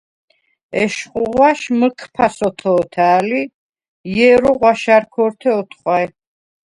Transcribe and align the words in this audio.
ეშხუ 0.81 1.21
ღვაშ 1.33 1.61
მჷქფას 1.79 2.37
ოთო̄თა̄̈ლ 2.47 3.29
ი 3.41 3.43
ჲერუ 4.15 4.51
ღვაშა̈რ 4.59 5.03
ქორთე 5.13 5.49
ოთხვა̈ჲ. 5.59 6.07